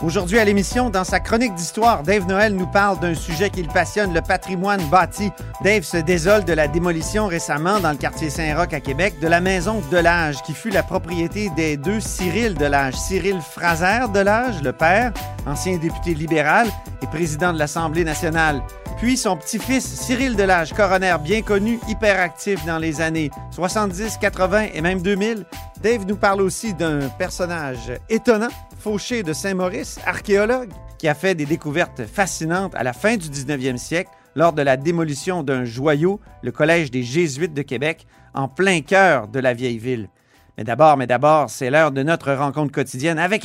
Aujourd'hui 0.00 0.38
à 0.38 0.44
l'émission, 0.44 0.90
dans 0.90 1.02
sa 1.02 1.18
chronique 1.18 1.56
d'histoire, 1.56 2.04
Dave 2.04 2.24
Noël 2.28 2.54
nous 2.54 2.68
parle 2.68 3.00
d'un 3.00 3.14
sujet 3.14 3.50
qui 3.50 3.64
le 3.64 3.68
passionne, 3.68 4.14
le 4.14 4.20
patrimoine 4.20 4.80
bâti. 4.90 5.32
Dave 5.64 5.82
se 5.82 5.96
désole 5.96 6.44
de 6.44 6.52
la 6.52 6.68
démolition 6.68 7.26
récemment 7.26 7.80
dans 7.80 7.90
le 7.90 7.96
quartier 7.96 8.30
Saint-Roch 8.30 8.72
à 8.72 8.78
Québec 8.78 9.14
de 9.20 9.26
la 9.26 9.40
maison 9.40 9.82
de 9.90 9.96
l'âge 9.96 10.40
qui 10.44 10.54
fut 10.54 10.70
la 10.70 10.84
propriété 10.84 11.50
des 11.56 11.76
deux 11.76 11.98
Cyril 11.98 12.54
de 12.54 12.66
l'âge. 12.66 12.94
Cyril 12.94 13.40
Fraser 13.40 14.06
de 14.14 14.20
l'âge, 14.20 14.62
le 14.62 14.72
père, 14.72 15.12
ancien 15.46 15.78
député 15.78 16.14
libéral 16.14 16.68
et 17.02 17.06
président 17.08 17.52
de 17.52 17.58
l'Assemblée 17.58 18.04
nationale. 18.04 18.62
Puis 18.98 19.16
son 19.16 19.36
petit-fils 19.36 19.84
Cyril 19.84 20.34
Delage, 20.34 20.72
coroner 20.72 21.14
bien 21.22 21.42
connu, 21.42 21.78
hyperactif 21.88 22.64
dans 22.66 22.78
les 22.78 23.00
années 23.00 23.30
70, 23.52 24.18
80 24.20 24.66
et 24.74 24.80
même 24.80 25.00
2000. 25.02 25.46
Dave 25.80 26.04
nous 26.04 26.16
parle 26.16 26.40
aussi 26.40 26.74
d'un 26.74 27.08
personnage 27.10 27.92
étonnant, 28.10 28.48
Fauché 28.80 29.22
de 29.22 29.32
Saint-Maurice, 29.32 30.00
archéologue, 30.04 30.70
qui 30.98 31.06
a 31.06 31.14
fait 31.14 31.36
des 31.36 31.46
découvertes 31.46 32.06
fascinantes 32.06 32.74
à 32.74 32.82
la 32.82 32.92
fin 32.92 33.16
du 33.16 33.28
19e 33.28 33.76
siècle 33.76 34.10
lors 34.34 34.52
de 34.52 34.62
la 34.62 34.76
démolition 34.76 35.44
d'un 35.44 35.64
joyau, 35.64 36.20
le 36.42 36.50
Collège 36.50 36.90
des 36.90 37.04
Jésuites 37.04 37.54
de 37.54 37.62
Québec, 37.62 38.04
en 38.34 38.48
plein 38.48 38.80
cœur 38.80 39.28
de 39.28 39.38
la 39.38 39.54
vieille 39.54 39.78
ville. 39.78 40.08
Mais 40.56 40.64
d'abord, 40.64 40.96
mais 40.96 41.06
d'abord, 41.06 41.50
c'est 41.50 41.70
l'heure 41.70 41.92
de 41.92 42.02
notre 42.02 42.32
rencontre 42.32 42.72
quotidienne 42.72 43.20
avec 43.20 43.44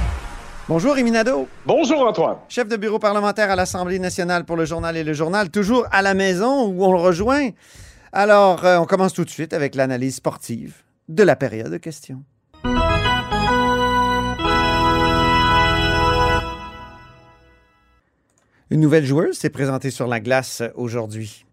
Bonjour 0.73 0.95
Rémi 0.95 1.11
Nadeau. 1.11 1.49
Bonjour 1.65 1.99
Antoine. 2.07 2.37
Chef 2.47 2.65
de 2.69 2.77
bureau 2.77 2.97
parlementaire 2.97 3.51
à 3.51 3.57
l'Assemblée 3.57 3.99
nationale 3.99 4.45
pour 4.45 4.55
le 4.55 4.63
journal 4.63 4.95
et 4.95 5.03
le 5.03 5.11
journal, 5.11 5.49
toujours 5.49 5.85
à 5.91 6.01
la 6.01 6.13
maison 6.13 6.65
où 6.65 6.85
on 6.85 6.93
le 6.93 6.97
rejoint. 6.97 7.49
Alors, 8.13 8.63
euh, 8.63 8.77
on 8.77 8.85
commence 8.85 9.11
tout 9.11 9.25
de 9.25 9.29
suite 9.29 9.51
avec 9.51 9.75
l'analyse 9.75 10.15
sportive 10.15 10.75
de 11.09 11.23
la 11.23 11.35
période 11.35 11.69
de 11.69 11.77
questions. 11.77 12.23
Une 18.69 18.79
nouvelle 18.79 19.05
joueuse 19.05 19.37
s'est 19.37 19.49
présentée 19.49 19.91
sur 19.91 20.07
la 20.07 20.21
glace 20.21 20.63
aujourd'hui. 20.75 21.43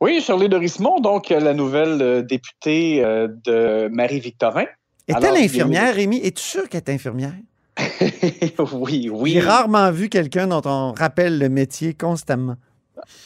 Oui, 0.00 0.20
Shirley 0.20 0.48
Dorismont, 0.48 1.00
donc 1.00 1.30
la 1.30 1.54
nouvelle 1.54 2.00
euh, 2.00 2.22
députée 2.22 3.04
euh, 3.04 3.26
de 3.44 3.88
Marie-Victorin. 3.88 4.66
Est-elle 5.08 5.42
infirmière, 5.42 5.92
Rémi? 5.92 6.20
Es-tu 6.22 6.44
sûr 6.44 6.68
qu'elle 6.68 6.82
est 6.86 6.90
infirmière? 6.90 7.32
oui, 8.72 9.10
oui. 9.12 9.32
J'ai 9.32 9.40
rarement 9.40 9.90
vu 9.90 10.08
quelqu'un 10.08 10.46
dont 10.46 10.62
on 10.64 10.92
rappelle 10.92 11.38
le 11.38 11.48
métier 11.48 11.94
constamment. 11.94 12.56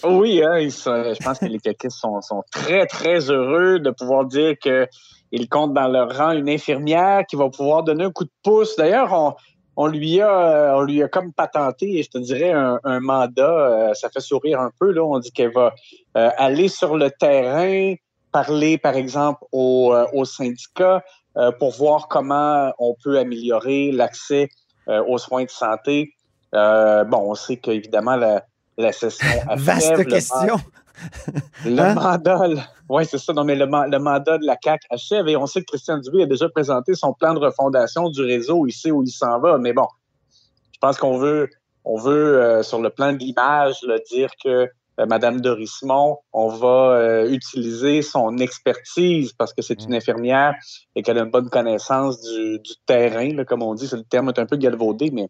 Oui, 0.02 0.42
hein, 0.42 0.58
ils 0.58 0.70
je 0.70 1.24
pense 1.24 1.38
que 1.38 1.44
les 1.44 1.58
caquistes 1.58 1.98
sont, 1.98 2.20
sont 2.22 2.42
très, 2.50 2.86
très 2.86 3.30
heureux 3.30 3.78
de 3.78 3.90
pouvoir 3.90 4.24
dire 4.24 4.54
qu'ils 4.58 5.48
comptent 5.48 5.74
dans 5.74 5.88
leur 5.88 6.16
rang 6.16 6.32
une 6.32 6.48
infirmière 6.48 7.24
qui 7.26 7.36
va 7.36 7.48
pouvoir 7.50 7.82
donner 7.84 8.04
un 8.04 8.10
coup 8.10 8.24
de 8.24 8.30
pouce. 8.42 8.74
D'ailleurs, 8.76 9.12
on, 9.12 9.34
on 9.76 9.86
lui 9.86 10.20
a 10.20 10.74
on 10.76 10.82
lui 10.82 11.02
a 11.02 11.08
comme 11.08 11.32
patenté, 11.32 12.02
je 12.02 12.10
te 12.10 12.18
dirais, 12.18 12.50
un, 12.50 12.80
un 12.82 13.00
mandat. 13.00 13.42
euh, 13.90 13.94
ça 13.94 14.08
fait 14.08 14.20
sourire 14.20 14.60
un 14.60 14.70
peu. 14.80 14.90
Là. 14.90 15.04
On 15.04 15.18
dit 15.18 15.30
qu'elle 15.30 15.52
va 15.52 15.74
euh, 16.16 16.30
aller 16.36 16.68
sur 16.68 16.96
le 16.96 17.10
terrain, 17.10 17.94
parler, 18.32 18.78
par 18.78 18.96
exemple, 18.96 19.44
aux, 19.52 19.92
euh, 19.94 20.06
aux 20.14 20.24
syndicats 20.24 20.96
euh, 20.96 21.00
pour 21.58 21.70
voir 21.72 22.08
comment 22.08 22.72
on 22.78 22.94
peut 23.02 23.18
améliorer 23.18 23.92
l'accès 23.92 24.48
euh, 24.88 25.04
aux 25.06 25.18
soins 25.18 25.44
de 25.44 25.50
santé. 25.50 26.14
Euh, 26.54 27.04
bon, 27.04 27.18
on 27.30 27.34
sait 27.34 27.58
qu'évidemment, 27.58 28.16
la, 28.16 28.44
la 28.78 28.90
session 28.92 29.26
achève, 29.48 29.64
Vaste 29.64 30.08
question. 30.08 30.56
le 31.66 31.78
Hein? 31.80 31.94
mandat, 31.94 32.40
oui, 32.88 33.04
c'est 33.04 33.18
ça. 33.18 33.32
Non, 33.34 33.44
mais 33.44 33.54
le, 33.54 33.66
le 33.66 33.98
mandat 33.98 34.38
de 34.38 34.46
la 34.46 34.56
CAC 34.56 34.80
achève 34.90 35.28
et 35.28 35.36
on 35.36 35.46
sait 35.46 35.60
que 35.60 35.66
Christian 35.66 35.98
Dubé 35.98 36.22
a 36.22 36.26
déjà 36.26 36.48
présenté 36.48 36.94
son 36.94 37.12
plan 37.12 37.34
de 37.34 37.38
refondation 37.38 38.08
du 38.08 38.22
réseau. 38.22 38.66
Il 38.66 38.72
sait 38.72 38.90
où 38.90 39.02
il 39.02 39.10
s'en 39.10 39.38
va. 39.38 39.58
Mais 39.58 39.72
bon, 39.72 39.86
je 40.72 40.78
pense 40.80 40.96
qu'on 40.96 41.18
veut, 41.18 41.50
on 41.84 41.98
veut 41.98 42.42
euh, 42.42 42.62
sur 42.62 42.80
le 42.80 42.90
plan 42.90 43.12
de 43.12 43.18
l'image, 43.18 43.80
dire 44.10 44.30
que 44.42 44.48
euh, 44.48 44.66
Madame 45.06 45.40
Dorismont, 45.40 46.18
on 46.32 46.48
va 46.48 46.96
euh, 46.98 47.30
utiliser 47.30 48.02
son 48.02 48.38
expertise 48.38 49.32
parce 49.32 49.52
que 49.54 49.62
c'est 49.62 49.82
une 49.84 49.94
infirmière 49.94 50.54
et 50.96 51.02
qu'elle 51.02 51.18
a 51.18 51.22
une 51.22 51.30
bonne 51.30 51.50
connaissance 51.50 52.20
du, 52.22 52.58
du 52.58 52.72
terrain, 52.86 53.32
là, 53.34 53.44
comme 53.44 53.62
on 53.62 53.74
dit. 53.74 53.86
C'est 53.86 53.96
le 53.96 54.02
terme 54.02 54.28
est 54.30 54.38
un 54.38 54.46
peu 54.46 54.56
galvaudé, 54.56 55.10
mais 55.12 55.28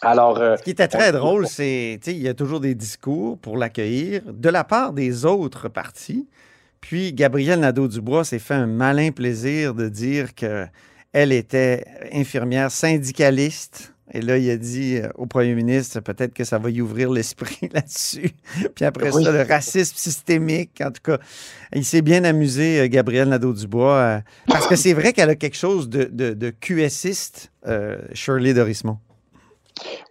alors. 0.00 0.38
euh, 0.38 0.56
Ce 0.56 0.62
qui 0.62 0.70
était 0.70 0.88
très 0.88 1.10
on- 1.10 1.18
drôle, 1.18 1.46
c'est 1.46 1.98
qu'il 2.02 2.18
y 2.18 2.28
a 2.28 2.34
toujours 2.34 2.60
des 2.60 2.74
discours 2.74 3.38
pour 3.38 3.56
l'accueillir 3.56 4.22
de 4.32 4.48
la 4.48 4.64
part 4.64 4.92
des 4.92 5.24
autres 5.24 5.68
partis. 5.68 6.26
Puis 6.80 7.12
Gabriel 7.12 7.60
Nadeau-Dubois 7.60 8.24
s'est 8.24 8.38
fait 8.38 8.54
un 8.54 8.66
malin 8.66 9.10
plaisir 9.10 9.74
de 9.74 9.88
dire 9.88 10.34
qu'elle 10.34 11.32
était 11.32 11.84
infirmière 12.12 12.70
syndicaliste. 12.70 13.92
Et 14.12 14.20
là, 14.20 14.38
il 14.38 14.48
a 14.50 14.56
dit 14.56 14.96
euh, 14.98 15.08
au 15.16 15.26
premier 15.26 15.54
ministre, 15.54 15.98
peut-être 16.00 16.32
que 16.32 16.44
ça 16.44 16.58
va 16.58 16.70
y 16.70 16.80
ouvrir 16.80 17.10
l'esprit 17.10 17.68
là-dessus. 17.72 18.30
Puis 18.74 18.84
après 18.84 19.12
Oui. 19.12 19.24
ça, 19.24 19.32
le 19.32 19.42
racisme 19.42 19.96
systémique. 19.96 20.80
En 20.80 20.92
tout 20.92 21.02
cas, 21.02 21.18
il 21.74 21.84
s'est 21.84 22.02
bien 22.02 22.22
amusé, 22.24 22.80
euh, 22.80 22.88
Gabriel 22.88 23.28
Nadeau-Dubois, 23.28 23.94
euh, 23.96 24.18
parce 24.46 24.66
que 24.68 24.76
c'est 24.76 24.92
vrai 24.94 25.12
qu'elle 25.12 25.30
a 25.30 25.34
quelque 25.34 25.56
chose 25.56 25.88
de, 25.88 26.04
de, 26.04 26.34
de 26.34 26.50
QSiste, 26.50 27.50
euh, 27.66 27.98
Shirley 28.12 28.54
Dorismont. 28.54 28.98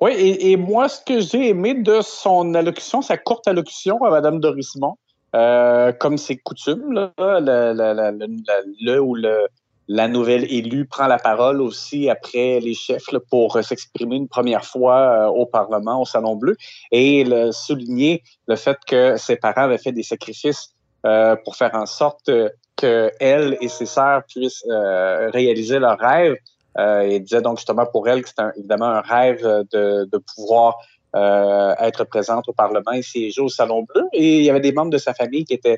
Oui, 0.02 0.12
et, 0.12 0.52
et 0.52 0.58
moi, 0.58 0.90
ce 0.90 1.00
que 1.04 1.22
j'ai 1.22 1.50
aimé 1.50 1.74
de 1.74 2.02
son 2.02 2.54
allocution, 2.54 3.02
sa 3.02 3.18
courte 3.18 3.48
allocution 3.48 4.04
à 4.04 4.12
Mme 4.12 4.40
Dorismont, 4.40 4.98
euh, 5.36 5.92
comme 5.94 6.18
c'est 6.18 6.38
coutume, 6.38 6.94
là, 6.94 7.12
le 7.18 9.00
ou 9.00 9.16
le, 9.16 9.48
la 9.88 10.08
nouvelle 10.08 10.52
élue 10.52 10.86
prend 10.86 11.08
la 11.08 11.18
parole 11.18 11.62
aussi 11.62 12.10
après 12.10 12.60
les 12.60 12.74
chefs 12.74 13.06
pour 13.30 13.56
euh, 13.56 13.62
s'exprimer 13.62 14.16
une 14.16 14.28
première 14.28 14.66
fois 14.66 14.98
euh, 14.98 15.28
au 15.28 15.46
Parlement, 15.46 16.02
au 16.02 16.06
Salon 16.06 16.36
Bleu, 16.36 16.56
et 16.92 17.24
le, 17.24 17.52
souligner 17.52 18.24
le 18.48 18.56
fait 18.56 18.78
que 18.88 19.18
ses 19.18 19.36
parents 19.36 19.64
avaient 19.64 19.78
fait 19.78 19.92
des 19.92 20.04
sacrifices 20.04 20.74
euh, 21.06 21.36
pour 21.44 21.56
faire 21.56 21.72
en 21.74 21.86
sorte 21.86 22.32
que 22.76 23.12
elle 23.20 23.58
et 23.62 23.68
ses 23.68 23.86
sœurs 23.86 24.24
puissent 24.28 24.66
réaliser 24.68 25.80
leurs 25.80 25.98
rêves. 25.98 26.36
Il 26.78 27.22
disait 27.24 27.42
donc 27.42 27.58
justement 27.58 27.86
pour 27.86 28.10
elle 28.10 28.22
que 28.22 28.28
c'était 28.28 28.50
évidemment 28.58 28.88
un 28.88 29.02
rêve 29.02 29.42
de, 29.72 30.18
pouvoir 30.36 30.76
être 31.14 32.04
présente 32.04 32.50
au 32.50 32.54
Parlement 32.54 32.92
et 32.92 33.02
siéger 33.02 33.40
au 33.40 33.48
Salon 33.48 33.84
Bleu. 33.84 34.04
Et 34.12 34.40
il 34.40 34.44
y 34.44 34.50
avait 34.50 34.60
des 34.60 34.74
membres 34.74 34.90
de 34.90 34.98
sa 34.98 35.14
famille 35.14 35.46
qui 35.46 35.54
étaient 35.54 35.78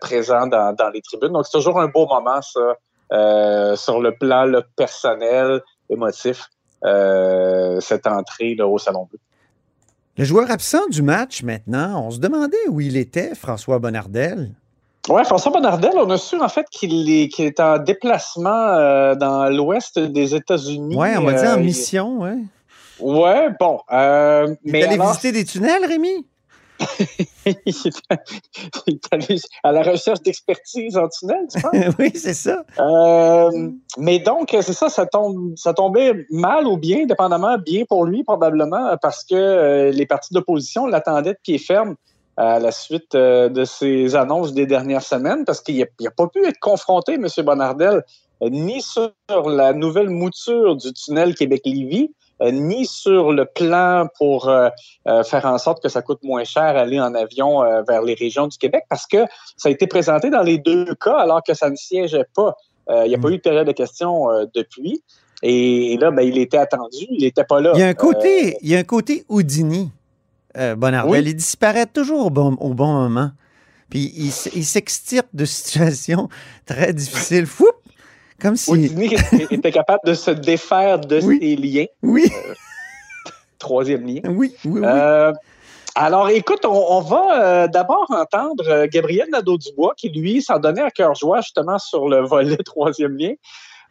présents 0.00 0.48
dans, 0.48 0.74
dans 0.74 0.90
les 0.90 1.02
tribunes. 1.02 1.32
Donc 1.32 1.44
c'est 1.46 1.56
toujours 1.56 1.78
un 1.78 1.86
beau 1.86 2.08
moment, 2.08 2.42
ça, 2.42 2.76
sur 3.76 4.00
le 4.00 4.12
plan 4.18 4.44
là, 4.44 4.62
personnel, 4.76 5.60
émotif, 5.90 6.48
euh, 6.84 7.80
cette 7.80 8.06
entrée 8.06 8.54
là, 8.54 8.66
au 8.66 8.78
Salon 8.78 9.06
Bleu. 9.10 9.18
Le 10.16 10.24
joueur 10.24 10.50
absent 10.50 10.86
du 10.90 11.02
match 11.02 11.42
maintenant, 11.42 12.06
on 12.06 12.10
se 12.10 12.18
demandait 12.18 12.68
où 12.68 12.80
il 12.80 12.96
était, 12.96 13.34
François 13.34 13.78
Bonnardel. 13.78 14.52
Ouais, 15.08 15.24
François 15.24 15.50
Bonnardel, 15.52 15.92
on 15.96 16.08
a 16.10 16.16
su 16.16 16.40
en 16.40 16.48
fait 16.48 16.66
qu'il 16.70 17.10
est, 17.10 17.38
est 17.40 17.60
en 17.60 17.78
déplacement 17.78 18.68
euh, 18.68 19.14
dans 19.14 19.48
l'ouest 19.50 19.98
des 19.98 20.34
États-Unis. 20.34 20.96
Ouais, 20.96 21.16
on 21.16 21.22
m'a 21.22 21.32
dit 21.32 21.46
en 21.46 21.58
Euh, 21.58 21.58
mission, 21.58 22.20
ouais. 22.20 22.38
Ouais, 23.00 23.48
bon. 23.58 23.80
Euh, 23.92 24.54
Il 24.64 24.72
mais 24.72 24.80
est 24.80 24.84
allé 24.84 24.94
alors, 24.94 25.08
visiter 25.08 25.32
des 25.32 25.44
tunnels, 25.44 25.84
Rémi? 25.84 26.26
Il 27.46 27.92
est 28.86 29.12
allé 29.12 29.40
à 29.62 29.72
la 29.72 29.82
recherche 29.82 30.22
d'expertise 30.22 30.96
en 30.96 31.08
tunnel, 31.08 31.46
tu 31.50 31.60
penses? 31.60 31.94
oui, 31.98 32.10
c'est 32.14 32.34
ça. 32.34 32.64
Euh, 32.78 33.70
mais 33.98 34.18
donc, 34.18 34.50
c'est 34.50 34.72
ça, 34.72 34.88
ça, 34.88 35.06
tombe, 35.06 35.54
ça 35.56 35.72
tombait 35.72 36.26
mal 36.30 36.66
ou 36.66 36.76
bien, 36.76 37.06
dépendamment, 37.06 37.58
bien 37.58 37.84
pour 37.88 38.04
lui 38.04 38.24
probablement, 38.24 38.96
parce 39.00 39.24
que 39.24 39.34
euh, 39.34 39.90
les 39.90 40.06
partis 40.06 40.34
d'opposition 40.34 40.86
l'attendaient 40.86 41.34
de 41.34 41.38
pied 41.42 41.58
ferme 41.58 41.96
à 42.36 42.58
la 42.58 42.72
suite 42.72 43.14
euh, 43.14 43.48
de 43.48 43.64
ces 43.64 44.16
annonces 44.16 44.52
des 44.54 44.66
dernières 44.66 45.02
semaines, 45.02 45.44
parce 45.44 45.60
qu'il 45.60 45.78
n'a 45.78 46.10
pas 46.10 46.26
pu 46.26 46.44
être 46.44 46.58
confronté, 46.58 47.14
M. 47.14 47.26
Bonnardel, 47.44 48.02
euh, 48.42 48.48
ni 48.50 48.82
sur 48.82 49.12
la 49.28 49.72
nouvelle 49.72 50.10
mouture 50.10 50.76
du 50.76 50.92
tunnel 50.92 51.34
Québec-Lévis, 51.34 52.12
ni 52.40 52.86
sur 52.86 53.32
le 53.32 53.44
plan 53.44 54.06
pour 54.18 54.48
euh, 54.48 54.68
euh, 55.08 55.22
faire 55.22 55.44
en 55.46 55.58
sorte 55.58 55.82
que 55.82 55.88
ça 55.88 56.02
coûte 56.02 56.22
moins 56.22 56.44
cher 56.44 56.62
aller 56.62 57.00
en 57.00 57.14
avion 57.14 57.60
vers 57.86 58.02
les 58.02 58.14
régions 58.14 58.46
du 58.46 58.58
Québec, 58.58 58.84
parce 58.88 59.06
que 59.06 59.24
ça 59.56 59.68
a 59.68 59.72
été 59.72 59.86
présenté 59.86 60.30
dans 60.30 60.42
les 60.42 60.58
deux 60.58 60.94
cas 60.96 61.16
alors 61.16 61.42
que 61.42 61.54
ça 61.54 61.70
ne 61.70 61.76
siégeait 61.76 62.26
pas. 62.34 62.56
Il 62.90 63.08
n'y 63.08 63.14
a 63.14 63.18
pas 63.18 63.30
eu 63.30 63.36
de 63.36 63.42
période 63.42 63.66
de 63.66 63.72
questions 63.72 64.26
depuis. 64.54 65.02
Et, 65.42 65.96
là, 65.98 66.10
ben, 66.10 66.22
il 66.22 66.38
était 66.38 66.58
attendu, 66.58 67.06
il 67.10 67.22
n'était 67.22 67.44
pas 67.44 67.60
là. 67.60 67.72
Il 67.74 67.80
y 67.80 67.82
a 67.82 67.88
un 67.88 67.94
côté, 67.94 68.56
il 68.62 68.68
y 68.68 68.76
a 68.76 68.78
un 68.78 68.84
côté 68.84 69.24
Houdini, 69.28 69.90
Bonardel. 70.54 71.26
Il 71.26 71.34
disparaît 71.34 71.86
toujours 71.86 72.26
au 72.26 72.30
bon, 72.30 72.56
au 72.60 72.74
bon 72.74 72.92
moment. 72.92 73.30
Puis 73.88 74.12
il, 74.16 74.26
il 74.26 74.64
s'extirpe 74.64 75.28
de 75.32 75.44
situations 75.46 76.28
très 76.66 76.92
difficiles. 76.92 77.46
Fou! 77.46 77.66
Comme 78.40 78.56
si. 78.56 78.70
Houdini 78.70 79.14
était 79.50 79.72
capable 79.72 80.02
de 80.06 80.14
se 80.14 80.30
défaire 80.30 80.98
de 80.98 81.20
ses 81.20 81.56
liens. 81.56 81.86
Oui. 82.02 82.24
Euh, 82.26 82.54
troisième 83.58 84.06
lien. 84.06 84.20
Oui, 84.24 84.54
oui, 84.64 84.80
oui. 84.80 84.80
Euh, 84.84 85.32
alors, 85.94 86.28
écoute, 86.28 86.64
on, 86.64 87.00
va 87.00 87.40
euh, 87.40 87.68
d'abord 87.68 88.06
entendre 88.10 88.86
Gabriel 88.86 89.28
Nadeau-Dubois 89.30 89.94
qui, 89.96 90.08
lui, 90.08 90.42
s'en 90.42 90.58
donnait 90.58 90.82
à 90.82 90.90
cœur 90.90 91.14
joie 91.14 91.40
justement 91.40 91.78
sur 91.78 92.08
le 92.08 92.20
volet 92.20 92.56
troisième 92.64 93.16
lien 93.16 93.34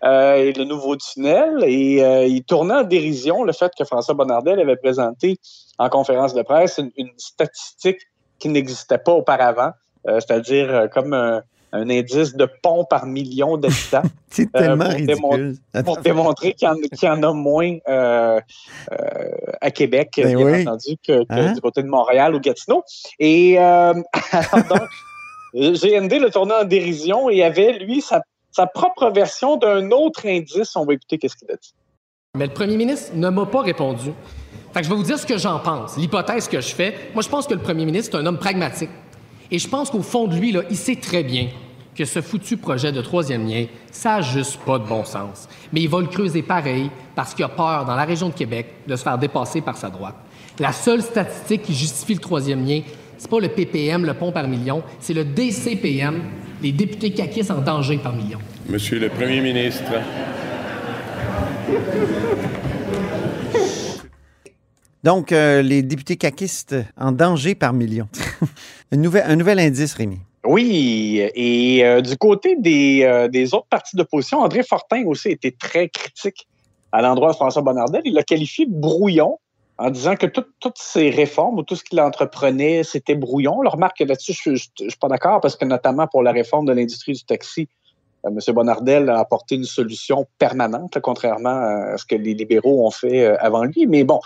et 0.05 0.51
le 0.51 0.65
nouveau 0.65 0.97
tunnel. 0.97 1.63
Et 1.63 2.27
il 2.27 2.43
tournait 2.43 2.73
en 2.73 2.83
dérision 2.83 3.45
le 3.45 3.53
fait 3.53 3.71
que 3.77 3.85
François 3.85 4.13
Bonnardel 4.13 4.59
avait 4.59 4.75
présenté 4.75 5.39
en 5.77 5.87
conférence 5.87 6.33
de 6.33 6.41
presse 6.41 6.77
une 6.97 7.11
statistique 7.15 8.01
qui 8.37 8.49
n'existait 8.49 8.97
pas 8.97 9.13
auparavant, 9.13 9.71
c'est-à-dire 10.05 10.89
comme 10.91 11.13
un 11.13 11.41
un 11.73 11.89
indice 11.89 12.35
de 12.35 12.47
pont 12.61 12.85
par 12.85 13.05
million 13.05 13.57
d'habitants. 13.57 14.03
C'est 14.29 14.43
euh, 14.55 14.59
tellement 14.59 14.89
ridicule. 14.89 15.55
pour 15.83 15.97
démontrer 15.97 16.53
qu'il 16.53 16.67
y, 16.67 17.07
en 17.07 17.23
a 17.23 17.33
moins 17.33 17.77
euh, 17.87 18.39
euh, 18.91 19.29
à 19.59 19.71
Québec, 19.71 20.13
ben 20.17 20.35
bien 20.35 20.61
entendu, 20.61 20.95
que, 21.05 21.23
hein? 21.29 21.53
du 21.53 21.61
côté 21.61 21.81
de 21.81 21.87
Montréal 21.87 22.35
ou 22.35 22.39
Gatineau. 22.39 22.83
Et 23.19 23.57
alors 23.57 23.95
donc, 24.69 24.87
GND 25.53 26.13
le 26.19 26.29
tournait 26.29 26.53
en 26.53 26.63
dérision 26.63 27.29
et 27.29 27.43
avait, 27.43 27.73
lui, 27.73 28.01
sa, 28.01 28.21
propre 28.67 29.09
version 29.09 29.57
d'un 29.57 29.89
autre 29.91 30.27
indice. 30.27 30.75
On 30.75 30.85
va 30.85 30.93
écouter 30.93 31.17
qu'est-ce 31.17 31.35
qu'il 31.35 31.51
a 31.51 31.55
dit. 31.55 31.73
Mais 32.35 32.47
le 32.47 32.53
premier 32.53 32.77
ministre 32.77 33.11
ne 33.15 33.29
m'a 33.29 33.45
pas 33.45 33.61
répondu. 33.61 34.11
Fait 34.73 34.79
que 34.79 34.85
je 34.85 34.89
vais 34.89 34.95
vous 34.95 35.03
dire 35.03 35.19
ce 35.19 35.25
que 35.25 35.37
j'en 35.37 35.59
pense, 35.59 35.97
l'hypothèse 35.97 36.47
que 36.47 36.59
je 36.59 36.73
fais. 36.73 36.95
Moi, 37.13 37.21
je 37.21 37.29
pense 37.29 37.45
que 37.45 37.53
le 37.53 37.59
premier 37.59 37.85
ministre 37.85 38.17
est 38.17 38.21
un 38.21 38.25
homme 38.25 38.39
pragmatique. 38.39 38.89
Et 39.53 39.59
je 39.59 39.67
pense 39.67 39.91
qu'au 39.91 40.01
fond 40.01 40.25
de 40.25 40.35
lui, 40.35 40.51
là, 40.51 40.63
il 40.71 40.75
sait 40.75 40.95
très 40.95 41.23
bien 41.23 41.47
que 41.95 42.05
ce 42.05 42.21
foutu 42.21 42.57
projet 42.57 42.91
de 42.91 43.01
troisième 43.01 43.47
lien, 43.47 43.67
ça 43.91 44.15
n'a 44.15 44.21
juste 44.23 44.57
pas 44.65 44.79
de 44.79 44.87
bon 44.87 45.05
sens. 45.05 45.47
Mais 45.71 45.81
il 45.81 45.89
va 45.89 46.01
le 46.01 46.07
creuser 46.07 46.41
pareil 46.41 46.89
parce 47.13 47.35
qu'il 47.35 47.45
a 47.45 47.49
peur, 47.49 47.85
dans 47.85 47.95
la 47.95 48.03
région 48.03 48.29
de 48.29 48.33
Québec, 48.33 48.65
de 48.87 48.95
se 48.95 49.03
faire 49.03 49.15
dépasser 49.19 49.61
par 49.61 49.77
sa 49.77 49.91
droite. 49.91 50.15
La 50.57 50.71
seule 50.71 51.03
statistique 51.03 51.61
qui 51.61 51.75
justifie 51.75 52.15
le 52.15 52.19
troisième 52.19 52.65
lien, 52.65 52.81
c'est 53.19 53.29
pas 53.29 53.39
le 53.39 53.47
PPM, 53.47 54.07
le 54.07 54.15
pont 54.15 54.31
par 54.31 54.47
million, 54.47 54.81
c'est 54.99 55.13
le 55.13 55.23
DCPM, 55.23 56.19
les 56.63 56.71
députés 56.71 57.11
caquistes 57.11 57.51
en 57.51 57.61
danger 57.61 57.99
par 57.99 58.13
million. 58.13 58.39
Monsieur 58.67 58.97
le 58.97 59.09
Premier 59.09 59.39
ministre. 59.39 59.83
Donc, 65.03 65.31
euh, 65.31 65.61
les 65.61 65.83
députés 65.83 66.15
caquistes 66.15 66.75
en 66.97 67.11
danger 67.11 67.53
par 67.53 67.73
million. 67.73 68.07
un, 68.91 68.97
nouvel, 68.97 69.23
un 69.25 69.35
nouvel 69.35 69.59
indice, 69.59 69.93
Rémi. 69.93 70.19
Oui, 70.45 71.21
et 71.35 71.85
euh, 71.85 72.01
du 72.01 72.17
côté 72.17 72.57
des, 72.57 73.03
euh, 73.03 73.29
des 73.29 73.53
autres 73.53 73.67
partis 73.69 73.95
d'opposition, 73.95 74.39
André 74.39 74.61
Fortin 74.63 75.03
aussi 75.05 75.29
était 75.29 75.55
très 75.57 75.87
critique 75.87 76.47
à 76.91 77.01
l'endroit 77.01 77.31
de 77.31 77.35
François 77.35 77.61
Bonnardel. 77.61 78.01
Il 78.03 78.13
l'a 78.13 78.23
qualifié 78.23 78.65
de 78.65 78.73
brouillon 78.73 79.39
en 79.77 79.89
disant 79.89 80.15
que 80.15 80.27
toutes 80.27 80.77
ces 80.77 81.09
réformes 81.09 81.59
ou 81.59 81.63
tout 81.63 81.75
ce 81.75 81.83
qu'il 81.83 81.99
entreprenait, 82.01 82.83
c'était 82.83 83.15
brouillon. 83.15 83.61
Le 83.61 83.69
remarque 83.69 84.01
là-dessus, 84.01 84.33
je 84.33 84.49
ne 84.49 84.55
suis 84.89 84.99
pas 84.99 85.07
d'accord 85.07 85.39
parce 85.39 85.55
que 85.55 85.65
notamment 85.65 86.07
pour 86.07 86.21
la 86.21 86.31
réforme 86.31 86.65
de 86.65 86.73
l'industrie 86.73 87.13
du 87.13 87.23
taxi, 87.23 87.69
euh, 88.25 88.29
M. 88.29 88.53
Bonnardel 88.53 89.09
a 89.09 89.19
apporté 89.19 89.55
une 89.55 89.63
solution 89.63 90.27
permanente, 90.37 90.99
contrairement 91.01 91.93
à 91.93 91.97
ce 91.97 92.05
que 92.05 92.15
les 92.15 92.33
libéraux 92.33 92.85
ont 92.85 92.91
fait 92.91 93.25
avant 93.25 93.63
lui. 93.63 93.87
Mais 93.87 94.03
bon, 94.03 94.19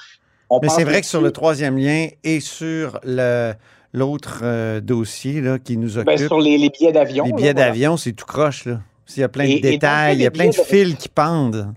on 0.50 0.60
Mais 0.62 0.70
c'est 0.70 0.84
vrai 0.84 1.02
que 1.02 1.08
sur 1.08 1.22
le 1.22 1.32
troisième 1.32 1.78
lien 1.78 2.08
et 2.24 2.40
sur 2.40 3.00
le 3.04 3.54
l'autre 3.94 4.42
euh, 4.44 4.80
dossier 4.80 5.42
là, 5.42 5.60
qui 5.60 5.78
nous 5.78 5.94
ben, 5.94 6.14
occupe. 6.14 6.28
sur 6.28 6.40
les, 6.40 6.58
billets 6.70 6.92
d'avion. 6.92 7.26
Les 7.26 7.34
billets 7.34 7.54
d'avion, 7.54 7.98
c'est 7.98 8.14
tout 8.14 8.26
croche. 8.26 8.66
Là. 8.66 8.80
Il 9.16 9.20
y 9.20 9.24
a 9.24 9.30
plein 9.30 9.48
de 9.48 9.60
détails, 9.60 10.18
il 10.18 10.22
y 10.22 10.26
a 10.26 10.32
plein 10.32 10.50
de 10.50 10.56
fils 10.56 10.96
qui 10.96 11.10
pendent. 11.10 11.74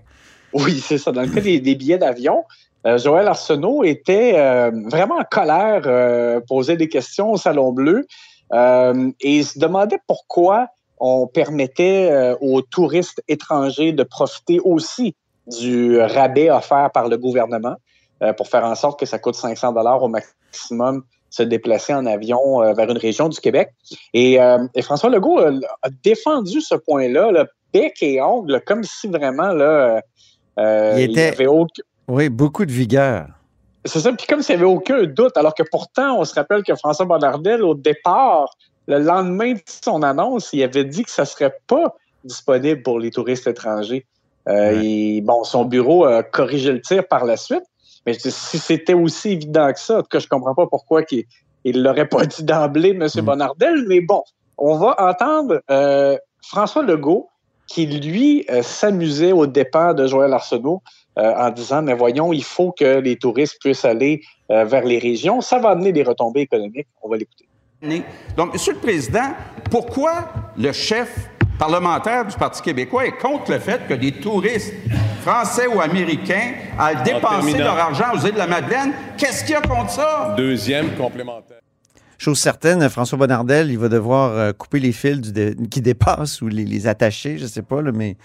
Oui, 0.53 0.81
c'est 0.85 0.97
ça. 0.97 1.11
Dans 1.11 1.21
le 1.21 1.29
cas 1.29 1.39
des, 1.39 1.59
billets 1.59 1.97
d'avion, 1.97 2.43
euh, 2.85 2.97
Joël 2.97 3.27
Arsenault 3.27 3.83
était 3.83 4.33
euh, 4.35 4.71
vraiment 4.87 5.15
en 5.15 5.23
colère, 5.23 6.41
posait 6.47 6.77
des 6.77 6.89
questions 6.89 7.31
au 7.31 7.37
Salon 7.37 7.71
Bleu 7.71 8.05
et 8.53 9.37
il 9.37 9.45
se 9.45 9.59
demandait 9.59 9.99
pourquoi 10.07 10.67
on 10.99 11.25
permettait 11.25 12.35
aux 12.41 12.61
touristes 12.61 13.23
étrangers 13.29 13.93
de 13.93 14.03
profiter 14.03 14.59
aussi 14.59 15.15
du 15.47 15.97
rabais 15.97 16.49
offert 16.49 16.91
par 16.93 17.07
le 17.07 17.17
gouvernement 17.17 17.75
pour 18.35 18.49
faire 18.49 18.65
en 18.65 18.75
sorte 18.75 18.99
que 18.99 19.05
ça 19.05 19.19
coûte 19.19 19.35
500 19.35 19.71
dollars 19.71 20.03
au 20.03 20.09
maximum 20.09 21.03
se 21.31 21.43
déplacer 21.43 21.93
en 21.93 22.05
avion 22.05 22.61
euh, 22.61 22.73
vers 22.73 22.89
une 22.89 22.97
région 22.97 23.29
du 23.29 23.39
Québec. 23.39 23.73
Et, 24.13 24.39
euh, 24.39 24.59
François 24.83 25.09
Legault 25.09 25.39
a, 25.39 25.89
défendu 26.03 26.61
ce 26.61 26.75
point-là, 26.75 27.31
le 27.31 27.45
bec 27.73 27.97
et 28.01 28.21
ongle, 28.21 28.61
comme 28.65 28.83
si 28.83 29.07
vraiment 29.07 29.53
là, 29.53 30.01
euh, 30.59 30.95
il, 30.97 31.11
était, 31.11 31.29
avait 31.29 31.47
aucun... 31.47 31.81
Oui, 32.07 32.29
beaucoup 32.29 32.65
de 32.65 32.71
vigueur. 32.71 33.27
C'est 33.85 34.01
ça, 34.01 34.11
puis 34.11 34.27
comme 34.27 34.43
s'il 34.43 34.57
n'y 34.57 34.61
avait 34.61 34.71
aucun 34.71 35.05
doute, 35.05 35.35
alors 35.37 35.55
que 35.55 35.63
pourtant, 35.71 36.19
on 36.19 36.25
se 36.25 36.35
rappelle 36.35 36.63
que 36.63 36.75
François 36.75 37.05
Bonnardel, 37.05 37.63
au 37.63 37.73
départ, 37.73 38.53
le 38.87 38.99
lendemain 38.99 39.53
de 39.53 39.61
son 39.65 40.03
annonce, 40.03 40.49
il 40.51 40.61
avait 40.61 40.83
dit 40.83 41.03
que 41.03 41.09
ça 41.09 41.23
ne 41.23 41.27
serait 41.27 41.55
pas 41.65 41.95
disponible 42.25 42.83
pour 42.83 42.99
les 42.99 43.09
touristes 43.09 43.47
étrangers. 43.47 44.05
et 44.47 45.21
bon, 45.23 45.43
son 45.45 45.65
bureau 45.65 46.05
a 46.05 46.21
corrigé 46.21 46.73
le 46.73 46.81
tir 46.81 47.07
par 47.07 47.25
la 47.25 47.37
suite. 47.37 47.63
Mais 48.05 48.13
si 48.13 48.57
c'était 48.57 48.93
aussi 48.93 49.31
évident 49.31 49.71
que 49.71 49.79
ça, 49.79 49.99
en 49.99 50.01
tout 50.01 50.07
cas, 50.09 50.19
je 50.19 50.27
comprends 50.27 50.55
pas 50.55 50.67
pourquoi 50.67 51.03
il 51.11 51.25
ne 51.77 51.81
l'aurait 51.83 52.07
pas 52.07 52.25
dit 52.25 52.43
d'emblée, 52.43 52.89
M. 52.89 53.07
Mm. 53.15 53.21
Bonnardel. 53.21 53.85
Mais 53.87 54.01
bon, 54.01 54.23
on 54.57 54.77
va 54.77 54.95
entendre 54.99 55.61
euh, 55.69 56.17
François 56.41 56.83
Legault 56.83 57.29
qui, 57.67 57.85
lui, 57.85 58.45
euh, 58.49 58.63
s'amusait 58.63 59.31
au 59.31 59.45
dépens 59.45 59.93
de 59.93 60.05
Joël 60.05 60.33
Arsenault 60.33 60.81
euh, 61.17 61.33
en 61.35 61.49
disant, 61.51 61.81
mais 61.81 61.93
voyons, 61.93 62.33
il 62.33 62.43
faut 62.43 62.71
que 62.71 62.99
les 62.99 63.15
touristes 63.17 63.57
puissent 63.59 63.85
aller 63.85 64.21
vers 64.49 64.83
les 64.83 64.99
régions. 64.99 65.39
Ça 65.39 65.59
va 65.59 65.69
amener 65.69 65.93
des 65.93 66.03
retombées 66.03 66.41
économiques. 66.41 66.87
On 67.01 67.07
va 67.07 67.15
l'écouter. 67.15 67.47
Donc, 68.35 68.51
Monsieur 68.51 68.73
le 68.73 68.79
Président, 68.79 69.33
pourquoi 69.71 70.25
le 70.57 70.73
chef 70.73 71.30
parlementaire 71.61 72.25
du 72.25 72.35
Parti 72.35 72.59
québécois 72.59 73.05
est 73.05 73.17
contre 73.19 73.51
le 73.51 73.59
fait 73.59 73.85
que 73.87 73.93
des 73.93 74.13
touristes 74.13 74.73
français 75.21 75.67
ou 75.67 75.79
américains 75.79 76.53
aillent 76.79 77.03
dépenser 77.03 77.59
leur 77.59 77.77
argent 77.77 78.05
aux 78.15 78.25
îles 78.25 78.33
de 78.33 78.39
la 78.39 78.47
Madeleine. 78.47 78.93
Qu'est-ce 79.15 79.43
qu'il 79.43 79.53
y 79.53 79.55
a 79.55 79.61
contre 79.61 79.91
ça? 79.91 80.33
Deuxième 80.35 80.95
complémentaire. 80.95 81.59
Chose 82.17 82.39
certaine, 82.39 82.89
François 82.89 83.19
Bonnardel, 83.19 83.69
il 83.69 83.77
va 83.77 83.89
devoir 83.89 84.31
euh, 84.31 84.53
couper 84.53 84.79
les 84.79 84.91
fils 84.91 85.31
qui 85.69 85.81
dépassent 85.81 86.41
ou 86.41 86.47
les, 86.47 86.87
attacher, 86.87 87.37
je 87.37 87.43
ne 87.43 87.49
sais 87.49 87.61
pas, 87.61 87.83
mais 87.83 88.17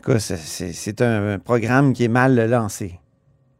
en 0.00 0.02
tout 0.02 0.12
cas, 0.12 0.18
c'est 0.18 1.02
un 1.02 1.38
programme 1.38 1.92
qui 1.92 2.04
est 2.04 2.08
mal 2.08 2.48
lancé. 2.48 2.98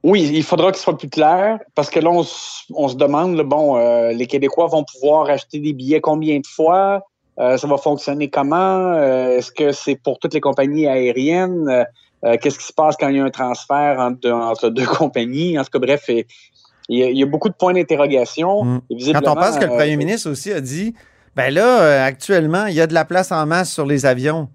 Oui, 0.03 0.31
il 0.33 0.43
faudra 0.43 0.73
qu'il 0.73 0.81
soit 0.81 0.97
plus 0.97 1.11
clair 1.11 1.59
parce 1.75 1.91
que 1.91 2.01
là, 2.01 2.11
on, 2.11 2.23
se 2.25 2.97
demande, 2.97 3.39
bon, 3.43 3.77
euh, 3.77 4.13
les 4.13 4.27
Québécois 4.27 4.69
vont 4.69 4.85
pouvoir 4.85 5.29
acheter 5.29 5.59
des 5.59 5.75
billets 5.75 6.01
combien 6.01 6.41
de 6.41 6.47
fois? 6.47 7.03
Euh, 7.39 7.57
ça 7.57 7.67
va 7.67 7.79
fonctionner 7.79 8.29
comment? 8.29 8.93
Euh, 8.93 9.39
est-ce 9.39 9.51
que 9.51 9.73
c'est 9.73 9.97
pour 9.97 10.19
toutes 10.19 10.35
les 10.35 10.41
compagnies 10.41 10.87
aériennes? 10.87 11.87
Euh, 12.25 12.37
qu'est-ce 12.41 12.59
qui 12.59 12.67
se 12.67 12.73
passe 12.73 12.97
quand 12.99 13.09
il 13.09 13.17
y 13.17 13.21
a 13.21 13.25
un 13.25 13.31
transfert 13.31 13.99
entre, 13.99 14.69
deux 14.69 14.87
compagnies? 14.99 15.59
En 15.59 15.65
tout 15.65 15.71
cas, 15.73 15.79
bref, 15.79 16.09
il 16.09 16.25
y, 16.89 17.23
a, 17.23 17.27
beaucoup 17.27 17.49
de 17.49 17.55
points 17.55 17.73
d'interrogation. 17.73 18.65
Mm. 18.65 18.81
Quand 19.13 19.29
on 19.29 19.35
pense 19.35 19.59
que 19.59 19.65
le 19.65 19.71
premier 19.71 19.97
ministre 19.97 20.31
aussi 20.31 20.53
a 20.53 20.61
dit, 20.61 20.95
ben 21.35 21.53
là, 21.53 22.05
actuellement, 22.05 22.67
il 22.67 22.75
y 22.75 22.81
a 22.81 22.87
de 22.87 22.95
la 22.95 23.05
place 23.05 23.33
en 23.33 23.47
masse 23.47 23.73
sur 23.73 23.87
les 23.87 24.05
avions. 24.05 24.49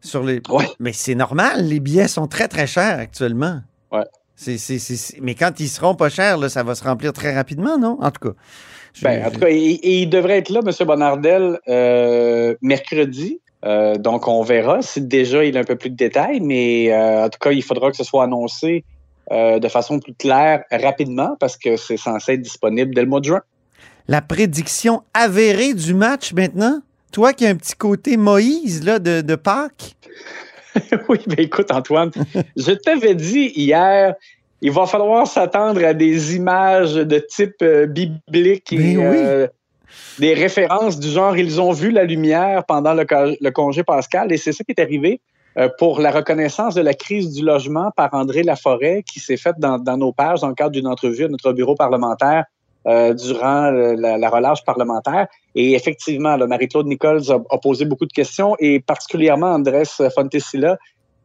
Sur 0.00 0.22
les... 0.22 0.40
Mais 0.78 0.94
c'est 0.94 1.14
normal, 1.14 1.66
les 1.66 1.78
billets 1.78 2.08
sont 2.08 2.26
très, 2.26 2.48
très 2.48 2.66
chers 2.66 2.98
actuellement. 2.98 3.60
Ouais. 3.92 4.04
Mais 5.20 5.34
quand 5.34 5.60
ils 5.60 5.68
seront 5.68 5.94
pas 5.94 6.08
chers, 6.08 6.38
là, 6.38 6.48
ça 6.48 6.62
va 6.62 6.74
se 6.74 6.82
remplir 6.82 7.12
très 7.12 7.34
rapidement, 7.34 7.76
non? 7.76 7.98
En 8.00 8.10
tout 8.10 8.30
cas. 8.30 8.34
Ben, 9.02 9.24
en 9.26 9.30
tout 9.30 9.40
cas, 9.40 9.48
il, 9.48 10.08
devrait 10.08 10.38
être 10.38 10.50
là, 10.50 10.60
M. 10.64 10.86
Bonardel, 10.86 11.58
euh, 11.68 12.54
mercredi. 12.60 13.40
Euh, 13.64 13.96
donc, 13.96 14.26
on 14.26 14.42
verra 14.42 14.82
si 14.82 15.00
déjà 15.00 15.44
il 15.44 15.56
a 15.56 15.60
un 15.60 15.64
peu 15.64 15.76
plus 15.76 15.90
de 15.90 15.96
détails, 15.96 16.40
mais 16.40 16.92
euh, 16.92 17.24
en 17.24 17.28
tout 17.28 17.38
cas, 17.38 17.52
il 17.52 17.62
faudra 17.62 17.90
que 17.90 17.96
ce 17.96 18.04
soit 18.04 18.24
annoncé 18.24 18.84
de 19.32 19.68
façon 19.68 20.00
plus 20.00 20.14
claire 20.14 20.64
rapidement 20.72 21.36
parce 21.38 21.56
que 21.56 21.76
c'est 21.76 21.96
censé 21.96 22.32
être 22.32 22.42
disponible 22.42 22.92
dès 22.92 23.02
le 23.02 23.06
mois 23.06 23.20
de 23.20 23.26
juin. 23.26 23.42
La 24.08 24.22
prédiction 24.22 25.04
avérée 25.14 25.72
du 25.72 25.94
match 25.94 26.32
maintenant? 26.32 26.80
Toi 27.12 27.32
qui 27.32 27.46
as 27.46 27.50
un 27.50 27.54
petit 27.54 27.76
côté 27.76 28.16
Moïse 28.16 28.84
là, 28.84 28.98
de, 28.98 29.20
de 29.20 29.34
Pâques? 29.36 29.94
oui, 31.08 31.18
mais 31.28 31.44
écoute, 31.44 31.70
Antoine, 31.70 32.10
je 32.56 32.72
t'avais 32.72 33.14
dit 33.14 33.52
hier 33.54 34.14
il 34.62 34.70
va 34.70 34.86
falloir 34.86 35.26
s'attendre 35.26 35.84
à 35.84 35.94
des 35.94 36.36
images 36.36 36.94
de 36.94 37.18
type 37.18 37.62
euh, 37.62 37.86
biblique 37.86 38.72
et 38.72 38.76
Ben 38.76 38.98
oui. 38.98 39.18
euh, 39.24 39.46
des 40.18 40.34
références 40.34 40.98
du 40.98 41.08
genre 41.08 41.36
ils 41.36 41.60
ont 41.60 41.72
vu 41.72 41.90
la 41.90 42.04
lumière 42.04 42.64
pendant 42.64 42.94
le, 42.94 43.04
co- 43.04 43.36
le 43.40 43.50
congé 43.50 43.82
pascal 43.82 44.32
et 44.32 44.36
c'est 44.36 44.52
ça 44.52 44.62
qui 44.64 44.72
est 44.72 44.80
arrivé 44.80 45.20
euh, 45.58 45.68
pour 45.78 46.00
la 46.00 46.10
reconnaissance 46.10 46.74
de 46.74 46.82
la 46.82 46.94
crise 46.94 47.32
du 47.32 47.44
logement 47.44 47.90
par 47.96 48.10
André 48.12 48.42
Laforêt 48.42 49.02
qui 49.10 49.18
s'est 49.18 49.36
faite 49.36 49.56
dans, 49.58 49.78
dans 49.78 49.96
nos 49.96 50.12
pages 50.12 50.40
dans 50.40 50.48
le 50.48 50.54
cadre 50.54 50.72
d'une 50.72 50.86
entrevue 50.86 51.24
à 51.24 51.28
notre 51.28 51.52
bureau 51.52 51.74
parlementaire 51.74 52.44
durant 53.14 53.70
la, 53.70 54.16
la 54.16 54.30
relâche 54.30 54.64
parlementaire. 54.64 55.26
Et 55.54 55.74
effectivement, 55.74 56.38
Marie-Claude 56.38 56.86
Nichols 56.86 57.30
a, 57.30 57.34
a 57.34 57.58
posé 57.58 57.84
beaucoup 57.84 58.06
de 58.06 58.12
questions 58.12 58.56
et 58.58 58.80
particulièrement 58.80 59.48
Andrés 59.48 59.82
Fontesilla 60.14 60.78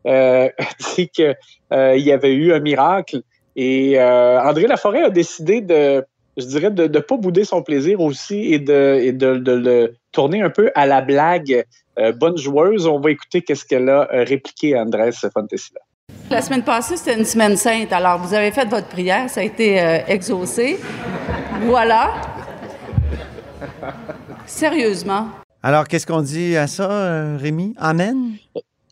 euh, 0.06 0.50
dit 0.96 1.10
qu'il 1.10 1.36
y 1.72 2.12
avait 2.12 2.34
eu 2.34 2.54
un 2.54 2.60
miracle. 2.60 3.22
Et 3.56 4.00
euh, 4.00 4.42
André 4.42 4.68
Laforêt 4.68 5.04
a 5.04 5.10
décidé 5.10 5.62
de, 5.62 6.04
je 6.38 6.46
dirais, 6.46 6.72
de 6.72 6.88
ne 6.88 7.00
pas 7.00 7.18
bouder 7.18 7.46
son 7.46 7.62
plaisir 7.62 8.02
aussi 8.02 8.54
et 8.54 8.60
de, 8.60 9.00
et 9.02 9.14
de, 9.14 9.38
de 9.38 9.52
le 9.52 9.96
tourner 10.12 10.42
un 10.42 10.50
peu 10.50 10.72
à 10.76 10.86
la 10.86 11.02
blague. 11.02 11.66
Euh, 11.98 12.12
bonne 12.12 12.38
joueuse, 12.38 12.88
on 12.88 13.00
va 13.00 13.12
écouter 13.12 13.42
qu'est-ce 13.42 13.66
qu'elle 13.66 13.90
a 13.90 14.10
euh, 14.14 14.24
répliqué 14.26 14.76
à 14.76 14.82
Andrés 14.82 15.12
Fontesilla. 15.34 15.80
La 16.30 16.42
semaine 16.42 16.64
passée, 16.64 16.98
c'était 16.98 17.18
une 17.18 17.26
semaine 17.26 17.56
sainte. 17.56 17.94
Alors, 17.94 18.20
vous 18.20 18.34
avez 18.34 18.52
fait 18.52 18.66
votre 18.66 18.88
prière, 18.88 19.30
ça 19.30 19.42
a 19.42 19.44
été 19.44 19.80
euh, 19.80 20.00
exaucé. 20.08 20.80
Voilà. 21.62 22.14
Sérieusement. 24.46 25.30
Alors, 25.64 25.88
qu'est-ce 25.88 26.06
qu'on 26.06 26.22
dit 26.22 26.58
à 26.58 26.68
ça, 26.68 26.92
euh, 26.92 27.38
Rémi? 27.40 27.74
Amen? 27.78 28.34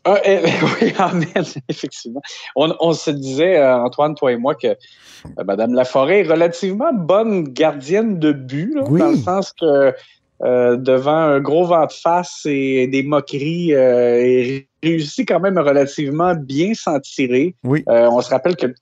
Ah, 0.04 0.18
eh, 0.24 0.40
oui, 0.82 0.92
amen, 0.98 1.44
effectivement. 1.68 2.20
On, 2.56 2.74
on 2.80 2.92
se 2.92 3.10
disait, 3.10 3.58
euh, 3.58 3.78
Antoine, 3.78 4.14
toi 4.14 4.32
et 4.32 4.36
moi, 4.36 4.54
que 4.54 4.66
euh, 4.68 5.44
Mme 5.44 5.74
Laforêt 5.74 6.20
est 6.20 6.28
relativement 6.30 6.92
bonne 6.92 7.44
gardienne 7.44 8.18
de 8.18 8.32
but, 8.32 8.74
là, 8.74 8.82
Oui. 8.88 9.00
dans 9.00 9.10
le 9.10 9.16
sens 9.16 9.52
que 9.58 9.94
euh, 10.42 10.76
devant 10.76 11.16
un 11.16 11.40
gros 11.40 11.64
vent 11.64 11.86
de 11.86 11.92
face 11.92 12.42
et 12.44 12.86
des 12.86 13.02
moqueries, 13.02 13.70
elle 13.70 14.62
réussit 14.82 15.26
quand 15.26 15.40
même 15.40 15.56
à 15.56 15.62
relativement 15.62 16.34
bien 16.34 16.74
s'en 16.74 17.00
tirer. 17.00 17.54
Oui. 17.64 17.82
On 17.86 18.20
se 18.20 18.28
rappelle 18.30 18.56
que 18.56 18.74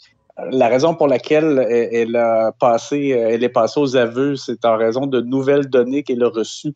la 0.51 0.69
raison 0.69 0.95
pour 0.95 1.09
laquelle 1.09 1.67
elle, 1.93 2.17
a 2.17 2.53
passé, 2.53 3.13
euh, 3.13 3.31
elle 3.31 3.45
est 3.45 3.49
passée 3.49 3.81
aux 3.81 3.97
aveux, 3.97 4.37
c'est 4.37 4.65
en 4.65 4.77
raison 4.77 5.07
de 5.07 5.21
nouvelles 5.21 5.69
données 5.69 6.03
qu'elle 6.03 6.23
a 6.23 6.29
reçues, 6.29 6.75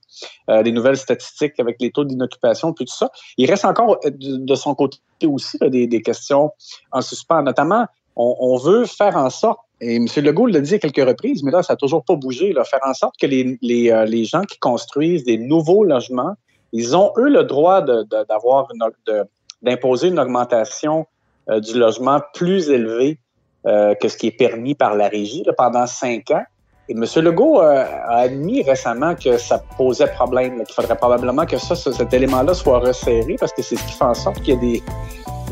euh, 0.51 0.63
des 0.63 0.73
nouvelles 0.73 0.97
statistiques 0.97 1.59
avec 1.59 1.77
les 1.81 1.91
taux 1.91 2.05
d'inoccupation, 2.05 2.73
puis 2.73 2.85
tout 2.85 2.95
ça. 2.95 3.11
Il 3.37 3.51
reste 3.51 3.65
encore 3.65 3.99
euh, 4.05 4.11
de, 4.13 4.55
son 4.55 4.75
côté 4.75 4.99
aussi 5.27 5.59
là, 5.61 5.69
des, 5.69 5.87
des 5.87 6.03
questions 6.03 6.53
en 6.93 7.01
suspens. 7.01 7.43
Notamment, 7.43 7.87
on, 8.17 8.37
on 8.39 8.57
veut 8.57 8.87
faire 8.87 9.17
en 9.17 9.31
sorte, 9.31 9.59
et 9.81 9.97
M. 9.97 10.07
Legault 10.17 10.47
l'a 10.47 10.61
dit 10.61 10.75
à 10.75 10.79
quelques 10.79 11.07
reprises, 11.07 11.43
mais 11.43 11.51
là, 11.51 11.63
ça 11.63 11.75
n'a 11.75 11.77
toujours 11.77 12.05
pas 12.05 12.15
bougé, 12.15 12.53
là, 12.53 12.65
faire 12.65 12.81
en 12.87 12.95
sorte 12.95 13.15
que 13.21 13.27
les, 13.27 13.59
les, 13.61 13.91
euh, 13.91 14.05
les 14.05 14.25
gens 14.25 14.43
qui 14.43 14.59
construisent 14.59 15.25
des 15.25 15.39
nouveaux 15.39 15.85
logements, 15.85 16.35
ils 16.73 16.97
ont, 16.97 17.13
eux, 17.19 17.29
le 17.29 17.45
droit 17.45 17.83
de- 17.83 18.03
de- 18.05 18.27
une, 18.75 18.91
de- 19.07 19.25
d'imposer 19.63 20.09
une 20.09 20.19
augmentation 20.19 21.07
euh, 21.51 21.61
du 21.61 21.79
logement 21.79 22.21
plus 22.35 22.71
élevée 22.71 23.19
euh, 23.67 23.95
que 23.95 24.09
ce 24.09 24.17
qui 24.17 24.29
est 24.29 24.37
permis 24.39 24.75
par 24.75 24.95
la 24.95 25.09
régie 25.09 25.45
pendant 25.57 25.87
cinq 25.87 26.31
ans. 26.31 26.45
Et 26.89 26.93
M. 26.93 27.05
Legault 27.17 27.61
euh, 27.61 27.85
a 28.09 28.19
admis 28.19 28.63
récemment 28.63 29.15
que 29.17 29.39
ça 29.39 29.61
posait 29.77 30.07
problème, 30.07 30.63
qu'il 30.65 30.75
faudrait 30.75 30.97
probablement 30.97 31.45
que 31.45 31.59
ça, 31.59 31.75
ce- 31.75 31.91
cet 31.93 32.15
élément-là 32.15 32.55
soit 32.55 32.79
resserré 32.79 33.37
parce 33.41 33.53
que 33.53 33.63
c'est 33.63 33.75
ce 33.77 33.85
qui 33.85 33.93
fait 33.93 34.05
en 34.05 34.15
sorte 34.15 34.41
qu'il 34.43 34.55
y 34.55 34.57
a 34.57 34.61
des, 34.61 34.83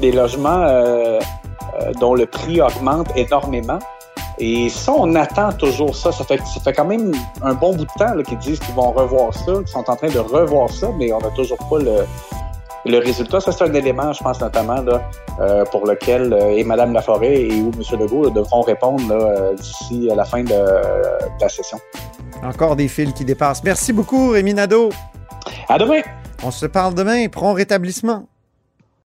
des 0.01 0.13
logements 0.13 0.63
euh, 0.65 1.19
dont 2.01 2.15
le 2.15 2.27
prix 2.27 2.61
augmente 2.61 3.09
énormément. 3.17 3.81
Et 4.39 4.69
ça, 4.69 4.93
on 4.97 5.15
attend 5.17 5.53
toujours 5.53 5.95
ça. 5.97 6.11
Ça 6.13 6.25
fait, 6.25 6.39
ça 6.39 6.61
fait 6.61 6.73
quand 6.73 6.85
même 6.85 7.13
un 7.43 7.55
bon 7.55 7.75
bout 7.75 7.85
de 7.85 7.91
temps 7.99 8.21
qu'ils 8.23 8.39
disent 8.39 8.61
qu'ils 8.61 8.75
vont 8.75 8.91
revoir 8.93 9.35
ça, 9.35 9.53
qu'ils 9.59 9.69
sont 9.69 9.89
en 9.91 9.97
train 9.97 10.09
de 10.09 10.19
revoir 10.19 10.71
ça, 10.71 10.89
mais 10.99 11.13
on 11.13 11.19
n'a 11.19 11.31
toujours 11.31 11.59
pas 11.71 11.79
le, 11.79 12.05
le 12.87 12.99
résultat. 12.99 13.41
Ça, 13.41 13.53
c'est 13.53 13.65
un 13.65 13.73
élément, 13.75 14.13
je 14.13 14.23
pense, 14.23 14.41
notamment, 14.41 14.81
là, 14.83 15.03
euh, 15.41 15.65
pour 15.67 15.87
lequel 15.87 16.33
euh, 16.33 16.57
et 16.57 16.65
Mme 16.65 16.93
Laforêt 16.93 17.43
et 17.43 17.61
ou 17.61 17.71
M. 17.75 18.01
Legault 18.01 18.25
là, 18.25 18.31
devront 18.31 18.63
répondre 18.63 19.03
euh, 19.11 19.55
d'ici 19.55 20.09
à 20.11 20.15
la 20.15 20.25
fin 20.25 20.43
de, 20.43 20.49
de 20.49 21.41
la 21.41 21.49
session. 21.49 21.79
Encore 22.43 22.77
des 22.77 22.89
fils 22.89 23.13
qui 23.13 23.25
dépassent. 23.25 23.65
Merci 23.65 23.93
beaucoup, 23.93 24.31
Rémi 24.31 24.55
Nadeau. 24.55 24.91
À 25.69 25.79
demain! 25.79 26.01
On 26.43 26.51
se 26.51 26.67
parle 26.67 26.95
demain. 26.95 27.29
Prompt 27.29 27.55
rétablissement. 27.55 28.27